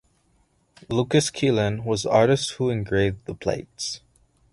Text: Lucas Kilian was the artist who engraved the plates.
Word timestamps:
Lucas 0.89 1.29
Kilian 1.29 1.83
was 1.83 2.01
the 2.01 2.09
artist 2.09 2.53
who 2.53 2.71
engraved 2.71 3.23
the 3.25 3.35
plates. 3.35 4.01